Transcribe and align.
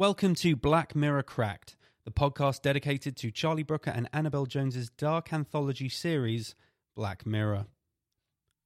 Welcome 0.00 0.34
to 0.36 0.56
Black 0.56 0.96
Mirror 0.96 1.24
Cracked, 1.24 1.76
the 2.06 2.10
podcast 2.10 2.62
dedicated 2.62 3.18
to 3.18 3.30
Charlie 3.30 3.62
Brooker 3.62 3.90
and 3.90 4.08
Annabel 4.14 4.46
Jones's 4.46 4.88
dark 4.88 5.30
anthology 5.30 5.90
series, 5.90 6.54
Black 6.96 7.26
Mirror. 7.26 7.66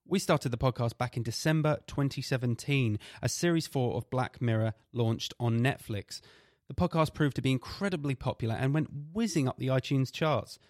We 0.07 0.21
started 0.21 0.51
the 0.51 0.57
podcast 0.57 0.97
back 0.97 1.17
in 1.17 1.25
December 1.25 1.81
2017 1.89 3.01
as 3.21 3.33
Series 3.33 3.67
4 3.67 3.97
of 3.97 4.09
Black 4.11 4.41
Mirror 4.41 4.75
launched 4.93 5.35
on 5.41 5.59
Netflix. 5.59 6.21
The 6.69 6.75
podcast 6.75 7.15
proved 7.15 7.35
to 7.35 7.43
be 7.43 7.51
incredibly 7.51 8.15
popular 8.15 8.55
and 8.55 8.73
went 8.73 8.91
whizzing 9.13 9.49
up 9.49 9.59
the 9.59 9.67
iTunes 9.67 10.13
charts. 10.13 10.61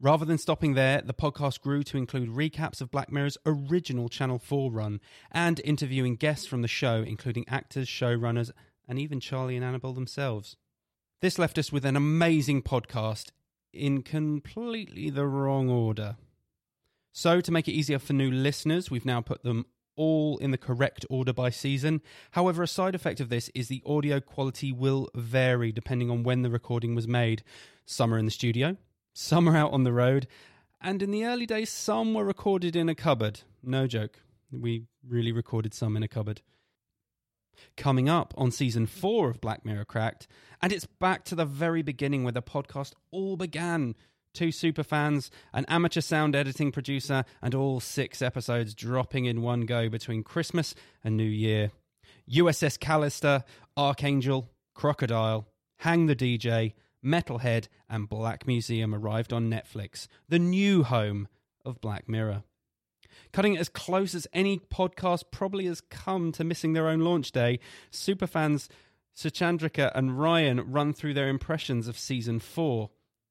Rather 0.00 0.24
than 0.24 0.36
stopping 0.36 0.74
there, 0.74 1.00
the 1.00 1.14
podcast 1.14 1.60
grew 1.60 1.84
to 1.84 1.96
include 1.96 2.30
recaps 2.30 2.80
of 2.80 2.90
Black 2.90 3.12
Mirror's 3.12 3.38
original 3.46 4.08
Channel 4.08 4.40
4 4.40 4.72
run 4.72 5.00
and 5.30 5.60
interviewing 5.60 6.16
guests 6.16 6.44
from 6.44 6.62
the 6.62 6.66
show, 6.66 7.04
including 7.06 7.44
actors, 7.48 7.86
showrunners, 7.86 8.50
and 8.88 8.98
even 8.98 9.20
Charlie 9.20 9.56
and 9.56 9.64
Annabel 9.64 9.92
themselves. 9.92 10.56
This 11.20 11.38
left 11.38 11.58
us 11.58 11.72
with 11.72 11.84
an 11.84 11.96
amazing 11.96 12.62
podcast 12.62 13.30
in 13.72 14.02
completely 14.02 15.10
the 15.10 15.26
wrong 15.26 15.68
order. 15.68 16.16
So, 17.12 17.40
to 17.40 17.52
make 17.52 17.68
it 17.68 17.72
easier 17.72 17.98
for 17.98 18.12
new 18.12 18.30
listeners, 18.30 18.90
we've 18.90 19.06
now 19.06 19.22
put 19.22 19.42
them 19.42 19.66
all 19.96 20.36
in 20.38 20.50
the 20.50 20.58
correct 20.58 21.06
order 21.08 21.32
by 21.32 21.48
season. 21.48 22.02
However, 22.32 22.62
a 22.62 22.68
side 22.68 22.94
effect 22.94 23.20
of 23.20 23.30
this 23.30 23.48
is 23.54 23.68
the 23.68 23.82
audio 23.86 24.20
quality 24.20 24.70
will 24.70 25.08
vary 25.14 25.72
depending 25.72 26.10
on 26.10 26.22
when 26.22 26.42
the 26.42 26.50
recording 26.50 26.94
was 26.94 27.08
made. 27.08 27.42
Some 27.86 28.12
are 28.12 28.18
in 28.18 28.26
the 28.26 28.30
studio, 28.30 28.76
some 29.14 29.48
are 29.48 29.56
out 29.56 29.72
on 29.72 29.84
the 29.84 29.92
road, 29.92 30.26
and 30.82 31.02
in 31.02 31.10
the 31.10 31.24
early 31.24 31.46
days, 31.46 31.70
some 31.70 32.12
were 32.12 32.24
recorded 32.24 32.76
in 32.76 32.88
a 32.90 32.94
cupboard. 32.94 33.40
No 33.62 33.86
joke. 33.86 34.20
We 34.52 34.84
really 35.08 35.32
recorded 35.32 35.72
some 35.72 35.96
in 35.96 36.02
a 36.02 36.08
cupboard 36.08 36.42
coming 37.76 38.08
up 38.08 38.34
on 38.36 38.50
season 38.50 38.86
four 38.86 39.30
of 39.30 39.40
Black 39.40 39.64
Mirror 39.64 39.84
Cracked. 39.84 40.26
And 40.62 40.72
it's 40.72 40.86
back 40.86 41.24
to 41.24 41.34
the 41.34 41.44
very 41.44 41.82
beginning 41.82 42.22
where 42.24 42.32
the 42.32 42.42
podcast 42.42 42.92
all 43.10 43.36
began. 43.36 43.94
Two 44.34 44.48
superfans, 44.48 45.30
an 45.54 45.64
amateur 45.66 46.00
sound 46.00 46.36
editing 46.36 46.70
producer, 46.70 47.24
and 47.40 47.54
all 47.54 47.80
six 47.80 48.20
episodes 48.20 48.74
dropping 48.74 49.24
in 49.24 49.42
one 49.42 49.62
go 49.62 49.88
between 49.88 50.22
Christmas 50.22 50.74
and 51.02 51.16
New 51.16 51.24
Year. 51.24 51.70
USS 52.30 52.78
Callister, 52.78 53.44
Arkangel, 53.78 54.48
Crocodile, 54.74 55.46
Hang 55.78 56.06
the 56.06 56.16
DJ, 56.16 56.72
Metalhead, 57.04 57.68
and 57.88 58.08
Black 58.08 58.46
Museum 58.46 58.94
arrived 58.94 59.32
on 59.32 59.50
Netflix, 59.50 60.08
the 60.28 60.38
new 60.38 60.82
home 60.82 61.28
of 61.64 61.80
Black 61.80 62.08
Mirror 62.08 62.42
cutting 63.32 63.54
it 63.54 63.60
as 63.60 63.68
close 63.68 64.14
as 64.14 64.26
any 64.32 64.58
podcast 64.58 65.24
probably 65.30 65.66
has 65.66 65.80
come 65.80 66.32
to 66.32 66.44
missing 66.44 66.72
their 66.72 66.88
own 66.88 67.00
launch 67.00 67.32
day. 67.32 67.58
Superfans 67.90 68.68
Suchandrika 69.16 69.90
and 69.94 70.18
Ryan 70.18 70.70
run 70.70 70.92
through 70.92 71.14
their 71.14 71.28
impressions 71.28 71.88
of 71.88 71.98
season 71.98 72.38
four, 72.38 72.90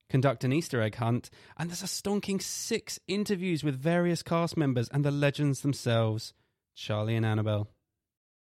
conduct 0.10 0.44
an 0.44 0.52
Easter 0.52 0.82
egg 0.82 0.96
hunt, 0.96 1.30
and 1.58 1.70
there's 1.70 1.84
a 1.84 1.86
stonking 1.86 2.42
six 2.42 3.00
interviews 3.08 3.64
with 3.64 3.80
various 3.80 4.24
cast 4.24 4.58
members 4.58 4.90
and 4.90 5.06
the 5.06 5.12
legends 5.12 5.62
themselves, 5.62 6.34
Charlie 6.74 7.16
and 7.16 7.26
Annabel. 7.26 7.70